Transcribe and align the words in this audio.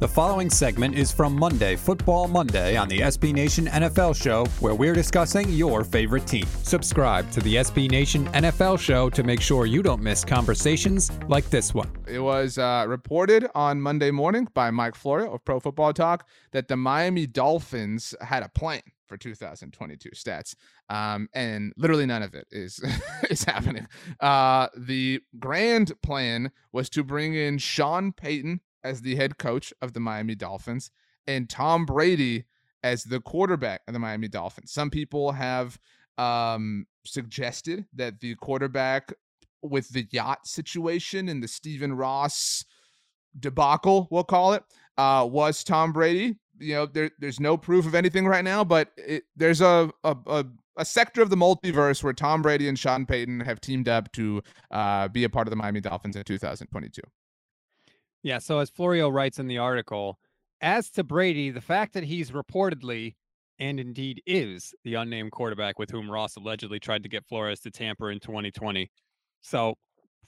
The 0.00 0.08
following 0.08 0.48
segment 0.48 0.94
is 0.94 1.12
from 1.12 1.38
Monday, 1.38 1.76
Football 1.76 2.26
Monday, 2.26 2.74
on 2.74 2.88
the 2.88 3.00
SB 3.00 3.34
Nation 3.34 3.66
NFL 3.66 4.16
Show, 4.16 4.46
where 4.60 4.74
we're 4.74 4.94
discussing 4.94 5.50
your 5.50 5.84
favorite 5.84 6.26
team. 6.26 6.46
Subscribe 6.62 7.30
to 7.32 7.40
the 7.40 7.56
SB 7.56 7.90
Nation 7.90 8.24
NFL 8.28 8.78
Show 8.78 9.10
to 9.10 9.22
make 9.22 9.42
sure 9.42 9.66
you 9.66 9.82
don't 9.82 10.00
miss 10.00 10.24
conversations 10.24 11.12
like 11.28 11.50
this 11.50 11.74
one. 11.74 11.90
It 12.08 12.20
was 12.20 12.56
uh, 12.56 12.86
reported 12.88 13.46
on 13.54 13.78
Monday 13.78 14.10
morning 14.10 14.48
by 14.54 14.70
Mike 14.70 14.94
Florio 14.94 15.34
of 15.34 15.44
Pro 15.44 15.60
Football 15.60 15.92
Talk 15.92 16.26
that 16.52 16.68
the 16.68 16.78
Miami 16.78 17.26
Dolphins 17.26 18.14
had 18.22 18.42
a 18.42 18.48
plan 18.48 18.80
for 19.06 19.18
2022 19.18 20.12
stats, 20.12 20.54
um, 20.88 21.28
and 21.34 21.74
literally 21.76 22.06
none 22.06 22.22
of 22.22 22.34
it 22.34 22.46
is 22.50 22.82
is 23.30 23.44
happening. 23.44 23.86
Uh, 24.18 24.68
the 24.78 25.20
grand 25.38 25.92
plan 26.02 26.52
was 26.72 26.88
to 26.88 27.04
bring 27.04 27.34
in 27.34 27.58
Sean 27.58 28.12
Payton 28.12 28.60
as 28.84 29.02
the 29.02 29.16
head 29.16 29.38
coach 29.38 29.72
of 29.82 29.92
the 29.92 30.00
Miami 30.00 30.34
Dolphins 30.34 30.90
and 31.26 31.48
Tom 31.48 31.86
Brady 31.86 32.44
as 32.82 33.04
the 33.04 33.20
quarterback 33.20 33.82
of 33.86 33.92
the 33.92 33.98
Miami 33.98 34.28
Dolphins. 34.28 34.72
Some 34.72 34.90
people 34.90 35.32
have 35.32 35.78
um, 36.18 36.86
suggested 37.04 37.86
that 37.94 38.20
the 38.20 38.34
quarterback 38.36 39.12
with 39.62 39.90
the 39.90 40.06
yacht 40.10 40.46
situation 40.46 41.28
and 41.28 41.42
the 41.42 41.48
Stephen 41.48 41.92
Ross 41.92 42.64
debacle, 43.38 44.08
we'll 44.10 44.24
call 44.24 44.54
it, 44.54 44.64
uh, 44.96 45.26
was 45.30 45.62
Tom 45.62 45.92
Brady. 45.92 46.36
You 46.58 46.74
know, 46.74 46.86
there, 46.86 47.10
there's 47.18 47.40
no 47.40 47.56
proof 47.56 47.86
of 47.86 47.94
anything 47.94 48.26
right 48.26 48.44
now, 48.44 48.64
but 48.64 48.90
it, 48.96 49.24
there's 49.36 49.60
a, 49.60 49.90
a, 50.04 50.16
a 50.26 50.44
a 50.76 50.84
sector 50.84 51.20
of 51.20 51.28
the 51.28 51.36
multiverse 51.36 52.02
where 52.02 52.14
Tom 52.14 52.40
Brady 52.40 52.66
and 52.66 52.78
Sean 52.78 53.04
Payton 53.04 53.40
have 53.40 53.60
teamed 53.60 53.86
up 53.86 54.10
to 54.12 54.42
uh, 54.70 55.08
be 55.08 55.24
a 55.24 55.28
part 55.28 55.46
of 55.46 55.50
the 55.50 55.56
Miami 55.56 55.80
Dolphins 55.80 56.16
in 56.16 56.24
2022. 56.24 57.02
Yeah. 58.22 58.38
So 58.38 58.58
as 58.58 58.70
Florio 58.70 59.08
writes 59.08 59.38
in 59.38 59.46
the 59.46 59.58
article, 59.58 60.18
as 60.60 60.90
to 60.90 61.04
Brady, 61.04 61.50
the 61.50 61.60
fact 61.60 61.94
that 61.94 62.04
he's 62.04 62.30
reportedly 62.30 63.14
and 63.58 63.78
indeed 63.78 64.22
is 64.26 64.74
the 64.84 64.94
unnamed 64.94 65.32
quarterback 65.32 65.78
with 65.78 65.90
whom 65.90 66.10
Ross 66.10 66.36
allegedly 66.36 66.80
tried 66.80 67.02
to 67.02 67.08
get 67.08 67.26
Flores 67.26 67.60
to 67.60 67.70
tamper 67.70 68.10
in 68.10 68.18
2020. 68.18 68.90
So 69.42 69.74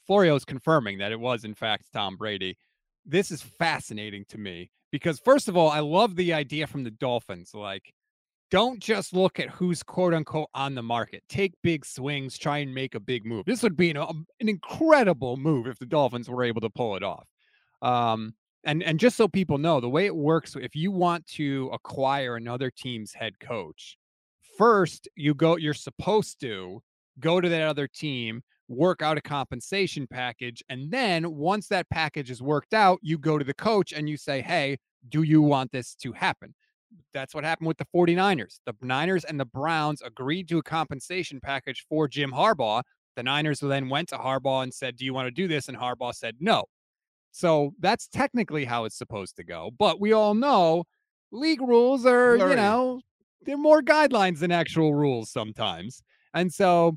Florio's 0.06 0.44
confirming 0.44 0.98
that 0.98 1.12
it 1.12 1.20
was 1.20 1.44
in 1.44 1.54
fact 1.54 1.86
Tom 1.92 2.16
Brady. 2.16 2.56
This 3.04 3.30
is 3.30 3.42
fascinating 3.42 4.24
to 4.28 4.38
me 4.38 4.70
because 4.90 5.18
first 5.18 5.48
of 5.48 5.56
all, 5.56 5.70
I 5.70 5.80
love 5.80 6.16
the 6.16 6.32
idea 6.32 6.66
from 6.66 6.84
the 6.84 6.90
Dolphins. 6.90 7.52
Like, 7.54 7.92
don't 8.50 8.80
just 8.80 9.14
look 9.14 9.40
at 9.40 9.48
who's 9.48 9.82
quote 9.82 10.12
unquote 10.12 10.50
on 10.54 10.74
the 10.74 10.82
market. 10.82 11.24
Take 11.28 11.54
big 11.62 11.86
swings, 11.86 12.38
try 12.38 12.58
and 12.58 12.74
make 12.74 12.94
a 12.94 13.00
big 13.00 13.24
move. 13.24 13.46
This 13.46 13.62
would 13.62 13.76
be 13.76 13.90
an, 13.90 13.96
um, 13.96 14.26
an 14.40 14.48
incredible 14.48 15.36
move 15.38 15.66
if 15.66 15.78
the 15.78 15.86
Dolphins 15.86 16.28
were 16.28 16.44
able 16.44 16.60
to 16.60 16.70
pull 16.70 16.94
it 16.96 17.02
off. 17.02 17.26
Um, 17.82 18.34
and 18.64 18.82
and 18.82 18.98
just 18.98 19.16
so 19.16 19.28
people 19.28 19.58
know, 19.58 19.80
the 19.80 19.88
way 19.88 20.06
it 20.06 20.14
works, 20.14 20.56
if 20.56 20.76
you 20.76 20.90
want 20.92 21.26
to 21.28 21.68
acquire 21.72 22.36
another 22.36 22.70
team's 22.70 23.12
head 23.12 23.38
coach, 23.40 23.98
first 24.56 25.08
you 25.16 25.34
go, 25.34 25.56
you're 25.56 25.74
supposed 25.74 26.40
to 26.40 26.80
go 27.20 27.40
to 27.40 27.48
that 27.48 27.62
other 27.62 27.88
team, 27.88 28.42
work 28.68 29.02
out 29.02 29.18
a 29.18 29.22
compensation 29.22 30.06
package, 30.06 30.62
and 30.68 30.90
then 30.90 31.34
once 31.34 31.66
that 31.68 31.90
package 31.90 32.30
is 32.30 32.40
worked 32.40 32.72
out, 32.72 33.00
you 33.02 33.18
go 33.18 33.36
to 33.36 33.44
the 33.44 33.54
coach 33.54 33.92
and 33.92 34.08
you 34.08 34.16
say, 34.16 34.40
"Hey, 34.40 34.78
do 35.08 35.22
you 35.22 35.42
want 35.42 35.72
this 35.72 35.94
to 35.96 36.12
happen?" 36.12 36.54
That's 37.12 37.34
what 37.34 37.44
happened 37.44 37.68
with 37.68 37.78
the 37.78 37.86
49ers. 37.94 38.60
The 38.66 38.74
Niners 38.82 39.24
and 39.24 39.38
the 39.40 39.44
Browns 39.44 40.02
agreed 40.02 40.48
to 40.48 40.58
a 40.58 40.62
compensation 40.62 41.40
package 41.40 41.84
for 41.88 42.08
Jim 42.08 42.32
Harbaugh. 42.32 42.82
The 43.16 43.22
Niners 43.22 43.60
then 43.60 43.88
went 43.88 44.08
to 44.10 44.16
Harbaugh 44.16 44.62
and 44.62 44.72
said, 44.72 44.96
Do 44.96 45.04
you 45.04 45.14
want 45.14 45.26
to 45.26 45.30
do 45.30 45.48
this? 45.48 45.68
And 45.68 45.76
Harbaugh 45.76 46.14
said, 46.14 46.36
No. 46.40 46.64
So 47.32 47.72
that's 47.80 48.08
technically 48.08 48.64
how 48.64 48.84
it's 48.84 48.96
supposed 48.96 49.36
to 49.36 49.44
go. 49.44 49.70
But 49.78 50.00
we 50.00 50.12
all 50.12 50.34
know 50.34 50.84
league 51.32 51.62
rules 51.62 52.06
are, 52.06 52.36
Blurry. 52.36 52.50
you 52.50 52.56
know, 52.56 53.00
they're 53.44 53.56
more 53.56 53.82
guidelines 53.82 54.38
than 54.38 54.52
actual 54.52 54.94
rules 54.94 55.30
sometimes. 55.30 56.02
And 56.34 56.52
so 56.52 56.96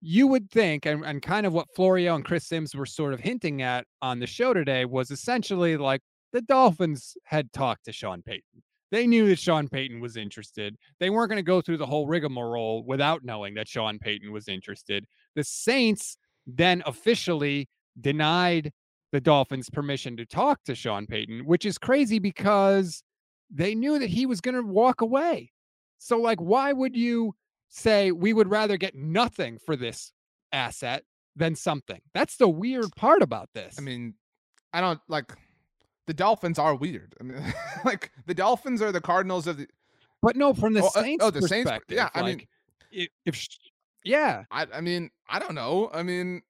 you 0.00 0.28
would 0.28 0.50
think, 0.50 0.86
and, 0.86 1.04
and 1.04 1.20
kind 1.20 1.46
of 1.46 1.52
what 1.52 1.66
Florio 1.74 2.14
and 2.14 2.24
Chris 2.24 2.46
Sims 2.46 2.74
were 2.74 2.86
sort 2.86 3.12
of 3.12 3.20
hinting 3.20 3.60
at 3.62 3.86
on 4.00 4.20
the 4.20 4.26
show 4.26 4.54
today 4.54 4.84
was 4.84 5.10
essentially 5.10 5.76
like 5.76 6.00
the 6.32 6.42
Dolphins 6.42 7.16
had 7.24 7.52
talked 7.52 7.84
to 7.86 7.92
Sean 7.92 8.22
Payton. 8.22 8.62
They 8.92 9.06
knew 9.06 9.28
that 9.28 9.38
Sean 9.40 9.68
Payton 9.68 10.00
was 10.00 10.16
interested. 10.16 10.76
They 11.00 11.10
weren't 11.10 11.28
going 11.28 11.38
to 11.38 11.42
go 11.42 11.60
through 11.60 11.78
the 11.78 11.86
whole 11.86 12.06
rigmarole 12.06 12.84
without 12.84 13.24
knowing 13.24 13.54
that 13.54 13.68
Sean 13.68 13.98
Payton 13.98 14.30
was 14.30 14.46
interested. 14.46 15.04
The 15.34 15.42
Saints 15.42 16.16
then 16.46 16.84
officially 16.86 17.68
denied 18.00 18.72
the 19.12 19.20
Dolphins 19.20 19.70
permission 19.70 20.16
to 20.16 20.26
talk 20.26 20.64
to 20.64 20.74
Sean 20.74 21.06
Payton, 21.06 21.46
which 21.46 21.64
is 21.64 21.78
crazy 21.78 22.18
because 22.18 23.02
they 23.50 23.74
knew 23.74 23.98
that 23.98 24.10
he 24.10 24.26
was 24.26 24.40
going 24.40 24.54
to 24.54 24.62
walk 24.62 25.00
away. 25.00 25.52
So, 25.98 26.18
like, 26.18 26.40
why 26.40 26.72
would 26.72 26.96
you 26.96 27.34
say 27.68 28.12
we 28.12 28.32
would 28.32 28.48
rather 28.48 28.76
get 28.76 28.94
nothing 28.94 29.58
for 29.64 29.76
this 29.76 30.12
asset 30.52 31.04
than 31.34 31.54
something? 31.54 32.00
That's 32.14 32.36
the 32.36 32.48
weird 32.48 32.90
part 32.96 33.22
about 33.22 33.48
this. 33.54 33.76
I 33.78 33.80
mean, 33.80 34.14
I 34.72 34.80
don't 34.80 35.00
like 35.08 35.32
the 36.06 36.14
Dolphins 36.14 36.58
are 36.58 36.74
weird. 36.74 37.14
I 37.20 37.24
mean, 37.24 37.54
like 37.84 38.10
the 38.26 38.34
Dolphins 38.34 38.82
are 38.82 38.92
the 38.92 39.00
Cardinals 39.00 39.46
of 39.46 39.58
the. 39.58 39.68
But 40.22 40.36
no, 40.36 40.54
from 40.54 40.72
the 40.72 40.82
oh, 40.82 40.86
uh, 40.86 41.02
Saints. 41.02 41.24
oh, 41.24 41.30
the 41.30 41.42
Saints. 41.42 41.70
Yeah, 41.88 42.08
I 42.14 42.20
like, 42.22 42.46
mean, 42.90 43.08
if 43.24 43.46
yeah, 44.04 44.44
I, 44.50 44.66
I 44.74 44.80
mean, 44.80 45.10
I 45.28 45.38
don't 45.38 45.54
know. 45.54 45.90
I 45.92 46.02
mean, 46.02 46.42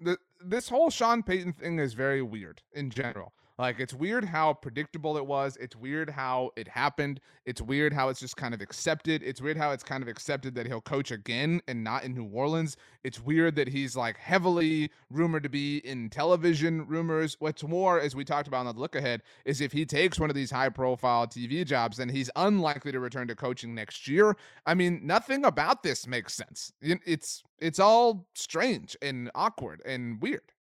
the 0.00 0.16
this 0.44 0.68
whole 0.68 0.90
Sean 0.90 1.22
Payton 1.22 1.54
thing 1.54 1.78
is 1.78 1.94
very 1.94 2.22
weird 2.22 2.62
in 2.72 2.90
general. 2.90 3.32
Like 3.56 3.78
it's 3.78 3.94
weird 3.94 4.24
how 4.24 4.54
predictable 4.54 5.16
it 5.16 5.26
was. 5.26 5.56
It's 5.60 5.76
weird 5.76 6.10
how 6.10 6.50
it 6.56 6.66
happened. 6.66 7.20
It's 7.46 7.62
weird 7.62 7.92
how 7.92 8.08
it's 8.08 8.18
just 8.18 8.36
kind 8.36 8.52
of 8.52 8.60
accepted. 8.60 9.22
It's 9.22 9.40
weird 9.40 9.56
how 9.56 9.70
it's 9.70 9.84
kind 9.84 10.02
of 10.02 10.08
accepted 10.08 10.56
that 10.56 10.66
he'll 10.66 10.80
coach 10.80 11.12
again 11.12 11.60
and 11.68 11.84
not 11.84 12.02
in 12.02 12.14
New 12.14 12.24
Orleans. 12.24 12.76
It's 13.04 13.20
weird 13.20 13.54
that 13.54 13.68
he's 13.68 13.94
like 13.94 14.16
heavily 14.16 14.90
rumored 15.08 15.44
to 15.44 15.48
be 15.48 15.78
in 15.78 16.10
television 16.10 16.84
rumors. 16.88 17.36
What's 17.38 17.62
more, 17.62 18.00
as 18.00 18.16
we 18.16 18.24
talked 18.24 18.48
about 18.48 18.66
on 18.66 18.74
the 18.74 18.80
look 18.80 18.96
ahead, 18.96 19.22
is 19.44 19.60
if 19.60 19.70
he 19.70 19.86
takes 19.86 20.18
one 20.18 20.30
of 20.30 20.36
these 20.36 20.50
high 20.50 20.70
profile 20.70 21.28
TV 21.28 21.64
jobs, 21.64 21.98
then 21.98 22.08
he's 22.08 22.30
unlikely 22.34 22.90
to 22.90 22.98
return 22.98 23.28
to 23.28 23.36
coaching 23.36 23.72
next 23.72 24.08
year. 24.08 24.36
I 24.66 24.74
mean, 24.74 25.00
nothing 25.04 25.44
about 25.44 25.84
this 25.84 26.08
makes 26.08 26.34
sense. 26.34 26.72
It's 26.80 27.44
it's 27.60 27.78
all 27.78 28.26
strange 28.34 28.96
and 29.00 29.30
awkward 29.36 29.80
and 29.86 30.20
weird. 30.20 30.53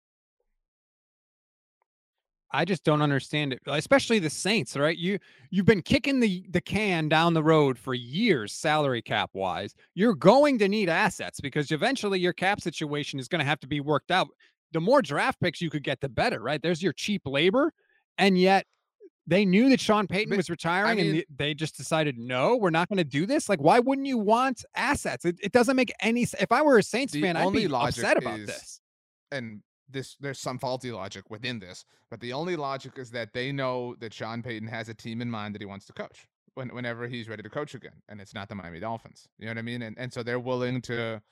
I 2.53 2.65
just 2.65 2.85
don't 2.85 3.01
understand 3.01 3.53
it, 3.55 3.61
especially 3.67 4.19
the 4.19 4.29
Saints, 4.31 4.77
right? 4.77 4.97
You 4.97 5.19
you've 5.51 5.67
been 5.67 5.83
kicking 5.83 6.21
the 6.21 6.45
the 6.51 6.61
can 6.61 7.09
down 7.09 7.35
the 7.35 7.43
road 7.43 7.79
for 7.79 7.95
years, 7.95 8.53
salary 8.53 9.03
cap 9.03 9.31
wise. 9.33 9.75
You're 9.95 10.15
going 10.15 10.59
to 10.59 10.69
need 10.69 10.89
assets 10.89 11.41
because 11.41 11.71
eventually 11.71 12.21
your 12.21 12.35
cap 12.35 12.61
situation 12.61 13.19
is 13.19 13.29
going 13.29 13.41
to 13.41 13.47
have 13.47 13.61
to 13.61 13.67
be 13.67 13.81
worked 13.81 14.11
out. 14.11 14.29
The 14.73 14.81
more 14.81 15.03
draft 15.03 15.41
picks 15.41 15.61
you 15.61 15.71
could 15.71 15.83
get, 15.83 16.01
the 16.01 16.09
better, 16.09 16.41
right? 16.41 16.61
There's 16.61 16.83
your 16.83 16.93
cheap 16.93 17.23
labor, 17.27 17.73
and 18.19 18.39
yet 18.39 18.67
they 19.27 19.45
knew 19.45 19.69
that 19.71 19.81
Sean 19.81 20.07
Payton 20.07 20.37
was 20.37 20.51
retiring, 20.51 20.99
I 20.99 21.03
mean, 21.03 21.15
and 21.17 21.25
they 21.37 21.55
just 21.55 21.77
decided, 21.77 22.19
no, 22.19 22.57
we're 22.57 22.71
not 22.71 22.89
going 22.89 22.99
to 22.99 23.05
do 23.05 23.25
this. 23.25 23.49
Like, 23.49 23.61
why 23.61 23.79
wouldn't 23.79 24.07
you 24.07 24.19
want 24.19 24.65
assets? 24.75 25.25
It, 25.25 25.37
it 25.41 25.53
doesn't 25.53 25.77
make 25.77 25.93
any. 26.01 26.25
sense. 26.25 26.43
If 26.43 26.53
I 26.53 26.63
were 26.63 26.79
a 26.79 26.83
Saints 26.83 27.17
fan, 27.17 27.37
I'd 27.37 27.53
be 27.53 27.67
upset 27.67 28.17
about 28.17 28.41
is, 28.41 28.47
this. 28.47 28.81
And 29.31 29.63
this 29.92 30.16
there's 30.20 30.41
some 30.41 30.58
faulty 30.58 30.91
logic 30.92 31.25
within 31.30 31.58
this, 31.58 31.84
but 32.10 32.20
the 32.20 32.32
only 32.32 32.56
logic 32.56 32.92
is 32.97 33.10
that 33.10 33.32
they 33.32 33.53
know 33.53 33.94
that 34.00 34.12
Sean 34.12 34.42
Payton 34.42 34.69
has 34.69 34.88
a 34.88 34.94
team 34.94 35.20
in 35.20 35.30
mind 35.30 35.54
that 35.54 35.62
he 35.62 35.66
wants 35.66 35.86
to 35.86 35.92
coach 35.92 36.26
when, 36.54 36.69
whenever 36.69 37.06
he's 37.08 37.28
ready 37.28 37.42
to 37.42 37.50
coach 37.50 37.75
again, 37.75 38.03
and 38.08 38.20
it's 38.20 38.34
not 38.34 38.48
the 38.48 38.54
Miami 38.54 38.80
Dolphins. 38.80 39.28
You 39.38 39.47
know 39.47 39.53
what 39.53 39.58
I 39.58 39.62
mean? 39.62 39.82
And 39.82 39.98
and 39.98 40.12
so 40.12 40.22
they're 40.22 40.41
willing 40.41 40.80
to 40.82 41.22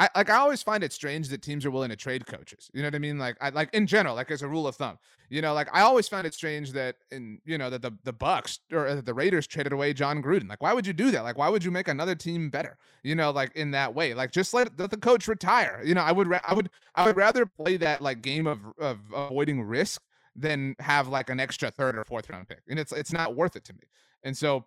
I 0.00 0.08
like 0.16 0.30
I 0.30 0.36
always 0.36 0.62
find 0.62 0.82
it 0.82 0.94
strange 0.94 1.28
that 1.28 1.42
teams 1.42 1.66
are 1.66 1.70
willing 1.70 1.90
to 1.90 1.96
trade 1.96 2.26
coaches. 2.26 2.70
You 2.72 2.80
know 2.80 2.88
what 2.88 2.94
I 2.94 2.98
mean? 2.98 3.18
Like 3.18 3.36
I 3.38 3.50
like 3.50 3.68
in 3.74 3.86
general, 3.86 4.14
like 4.14 4.30
as 4.30 4.40
a 4.40 4.48
rule 4.48 4.66
of 4.66 4.74
thumb. 4.74 4.98
You 5.28 5.42
know, 5.42 5.52
like 5.52 5.68
I 5.74 5.82
always 5.82 6.08
find 6.08 6.26
it 6.26 6.32
strange 6.32 6.72
that 6.72 6.96
in 7.10 7.38
you 7.44 7.58
know 7.58 7.68
that 7.68 7.82
the 7.82 7.92
the 8.04 8.14
Bucs 8.14 8.60
or 8.72 8.86
uh, 8.88 9.00
the 9.02 9.12
Raiders 9.12 9.46
traded 9.46 9.74
away 9.74 9.92
Jon 9.92 10.22
Gruden. 10.22 10.48
Like 10.48 10.62
why 10.62 10.72
would 10.72 10.86
you 10.86 10.94
do 10.94 11.10
that? 11.10 11.22
Like 11.22 11.36
why 11.36 11.50
would 11.50 11.62
you 11.62 11.70
make 11.70 11.86
another 11.86 12.14
team 12.14 12.48
better? 12.48 12.78
You 13.02 13.14
know, 13.14 13.30
like 13.30 13.54
in 13.54 13.72
that 13.72 13.94
way. 13.94 14.14
Like 14.14 14.32
just 14.32 14.54
let, 14.54 14.78
let 14.78 14.90
the 14.90 14.96
coach 14.96 15.28
retire. 15.28 15.82
You 15.84 15.94
know, 15.94 16.00
I 16.00 16.12
would 16.12 16.28
ra- 16.28 16.40
I 16.48 16.54
would 16.54 16.70
I 16.94 17.04
would 17.04 17.18
rather 17.18 17.44
play 17.44 17.76
that 17.76 18.00
like 18.00 18.22
game 18.22 18.46
of 18.46 18.60
of 18.78 19.00
avoiding 19.14 19.62
risk 19.62 20.00
than 20.34 20.76
have 20.78 21.08
like 21.08 21.28
an 21.28 21.38
extra 21.38 21.70
third 21.70 21.98
or 21.98 22.04
fourth 22.04 22.30
round 22.30 22.48
pick. 22.48 22.62
And 22.70 22.78
it's 22.78 22.92
it's 22.92 23.12
not 23.12 23.36
worth 23.36 23.54
it 23.54 23.64
to 23.66 23.74
me. 23.74 23.82
And 24.24 24.34
so 24.34 24.64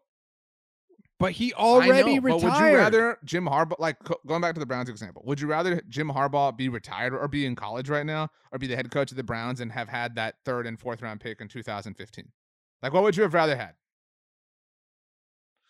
but 1.19 1.31
he 1.31 1.53
already 1.53 2.19
know, 2.19 2.35
retired. 2.35 2.41
But 2.41 2.61
would 2.61 2.69
you 2.71 2.77
rather 2.77 3.17
Jim 3.23 3.45
Harbaugh, 3.45 3.79
like 3.79 3.97
going 4.25 4.41
back 4.41 4.53
to 4.55 4.59
the 4.59 4.65
Browns 4.65 4.89
example, 4.89 5.21
would 5.25 5.39
you 5.39 5.47
rather 5.47 5.81
Jim 5.89 6.09
Harbaugh 6.09 6.55
be 6.55 6.69
retired 6.69 7.13
or 7.13 7.27
be 7.27 7.45
in 7.45 7.55
college 7.55 7.89
right 7.89 8.05
now, 8.05 8.29
or 8.51 8.59
be 8.59 8.67
the 8.67 8.75
head 8.75 8.91
coach 8.91 9.11
of 9.11 9.17
the 9.17 9.23
Browns 9.23 9.61
and 9.61 9.71
have 9.71 9.89
had 9.89 10.15
that 10.15 10.35
third 10.45 10.67
and 10.67 10.79
fourth 10.79 11.01
round 11.01 11.19
pick 11.19 11.41
in 11.41 11.47
2015? 11.47 12.31
Like, 12.81 12.93
what 12.93 13.03
would 13.03 13.15
you 13.15 13.23
have 13.23 13.33
rather 13.33 13.55
had? 13.55 13.73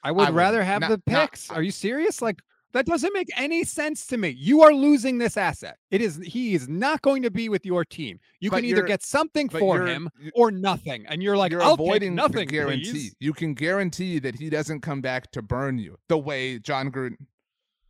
I 0.03 0.11
would 0.11 0.27
I 0.27 0.31
rather 0.31 0.63
have 0.63 0.81
not, 0.81 0.89
the 0.89 0.97
picks. 0.97 1.49
Not, 1.49 1.59
Are 1.59 1.61
you 1.61 1.71
serious? 1.71 2.21
Like, 2.21 2.41
That 2.73 2.87
doesn't 2.87 3.13
make 3.13 3.29
any 3.37 3.63
sense 3.63 4.07
to 4.07 4.17
me. 4.17 4.29
You 4.29 4.63
are 4.63 4.73
losing 4.73 5.19
this 5.19 5.37
asset. 5.37 5.77
It 5.91 6.01
is 6.01 6.17
he 6.17 6.55
is 6.55 6.67
not 6.67 7.01
going 7.03 7.21
to 7.21 7.31
be 7.31 7.47
with 7.47 7.65
your 7.65 7.85
team. 7.85 8.19
You 8.39 8.49
But 8.49 8.57
can 8.57 8.65
either 8.65 8.81
get 8.83 9.03
something 9.03 9.47
for 9.47 9.85
him 9.85 10.09
or 10.33 10.49
nothing. 10.51 11.05
And 11.07 11.21
you're 11.21 11.37
like, 11.37 11.51
you're 11.51 11.61
I'll 11.61 11.73
avoiding 11.75 12.15
nothing, 12.15 12.47
guarantee. 12.47 12.91
please. 12.91 13.15
You 13.19 13.33
can 13.33 13.53
guarantee 13.53 14.19
that 14.19 14.35
he 14.35 14.49
doesn't 14.49 14.81
come 14.81 15.01
back 15.01 15.31
to 15.31 15.41
burn 15.41 15.77
you 15.77 15.97
the 16.09 16.17
way 16.17 16.57
Jon 16.59 16.91
Gruden. 16.91 17.17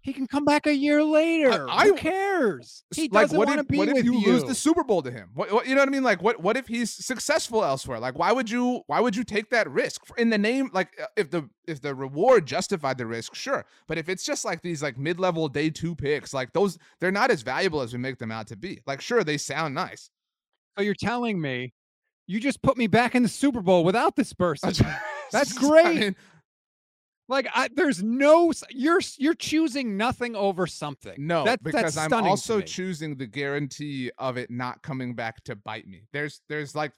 He 0.03 0.11
can 0.11 0.27
come 0.27 0.43
back 0.43 0.67
a 0.67 0.75
year 0.75 1.01
later. 1.01 1.65
I- 1.69 1.85
Who 1.85 1.93
cares? 1.95 2.83
He 2.93 3.03
like, 3.03 3.23
doesn't 3.29 3.37
want 3.37 3.57
to 3.57 3.63
be 3.63 3.77
what 3.77 3.87
if 3.87 3.93
with 3.93 4.05
you, 4.05 4.19
you. 4.19 4.33
lose 4.33 4.43
the 4.43 4.53
Super 4.53 4.83
Bowl 4.83 5.01
to 5.01 5.09
him? 5.09 5.29
What, 5.33 5.49
what 5.49 5.65
you 5.65 5.75
know 5.75 5.81
what 5.81 5.87
I 5.87 5.91
mean? 5.91 6.03
Like, 6.03 6.21
what 6.21 6.41
what 6.41 6.57
if 6.57 6.67
he's 6.67 6.91
successful 6.91 7.63
elsewhere? 7.63 7.99
Like, 7.99 8.19
why 8.19 8.33
would 8.33 8.49
you 8.49 8.81
why 8.87 8.99
would 8.99 9.15
you 9.15 9.23
take 9.23 9.49
that 9.51 9.69
risk 9.71 10.01
in 10.17 10.29
the 10.29 10.37
name? 10.37 10.69
Like, 10.73 10.89
uh, 11.01 11.05
if 11.15 11.31
the 11.31 11.49
if 11.67 11.79
the 11.81 11.95
reward 11.95 12.45
justified 12.45 12.97
the 12.97 13.05
risk, 13.05 13.33
sure. 13.33 13.65
But 13.87 13.97
if 13.97 14.09
it's 14.09 14.25
just 14.25 14.43
like 14.43 14.61
these 14.61 14.83
like 14.83 14.97
mid 14.97 15.21
level 15.21 15.47
day 15.47 15.69
two 15.69 15.95
picks, 15.95 16.33
like 16.33 16.51
those, 16.51 16.77
they're 16.99 17.09
not 17.09 17.31
as 17.31 17.41
valuable 17.41 17.79
as 17.79 17.93
we 17.93 17.99
make 17.99 18.17
them 18.17 18.29
out 18.31 18.47
to 18.47 18.57
be. 18.57 18.81
Like, 18.85 18.99
sure, 18.99 19.23
they 19.23 19.37
sound 19.37 19.73
nice. 19.73 20.09
So 20.77 20.83
you're 20.83 20.95
telling 20.95 21.39
me 21.39 21.73
you 22.27 22.41
just 22.41 22.61
put 22.61 22.77
me 22.77 22.87
back 22.87 23.15
in 23.15 23.23
the 23.23 23.29
Super 23.29 23.61
Bowl 23.61 23.85
without 23.85 24.17
this 24.17 24.33
person. 24.33 24.73
That's 25.31 25.57
I 25.57 25.59
great. 25.59 25.99
mean, 25.99 26.15
Like 27.33 27.47
I, 27.53 27.67
there's 27.75 28.03
no 28.03 28.53
you're 28.69 29.01
you're 29.17 29.33
choosing 29.33 29.97
nothing 29.97 30.35
over 30.35 30.67
something. 30.67 31.15
No, 31.17 31.43
That- 31.45 31.63
because 31.63 31.95
that's 31.95 32.13
I'm 32.13 32.25
also 32.27 32.61
choosing 32.61 33.15
the 33.17 33.25
guarantee 33.25 34.11
of 34.19 34.37
it 34.37 34.51
not 34.51 34.81
coming 34.83 35.15
back 35.15 35.43
to 35.45 35.55
bite 35.55 35.87
me. 35.87 36.03
There's 36.13 36.41
there's 36.47 36.75
like 36.75 36.91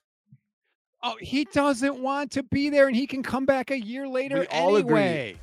Oh, 1.04 1.16
he 1.22 1.46
doesn't 1.46 2.00
want 2.00 2.32
to 2.32 2.42
be 2.44 2.70
there, 2.70 2.88
and 2.88 2.96
he 2.96 3.06
can 3.06 3.22
come 3.22 3.46
back 3.46 3.70
a 3.70 3.80
year 3.80 4.08
later 4.08 4.40
We 4.40 4.48
all 4.48 4.76
agree. 4.78 5.00
anyway. 5.02 5.36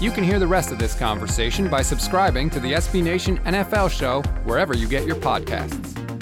You 0.00 0.10
can 0.12 0.22
hear 0.24 0.38
the 0.38 0.46
rest 0.46 0.70
of 0.70 0.78
this 0.78 0.94
conversation 0.94 1.68
by 1.68 1.82
subscribing 1.82 2.50
to 2.50 2.60
the 2.60 2.72
SB 2.74 3.02
Nation 3.02 3.38
NFL 3.40 3.90
show 3.90 4.22
wherever 4.44 4.74
you 4.74 4.86
get 4.88 5.06
your 5.06 5.16
podcasts. 5.16 6.13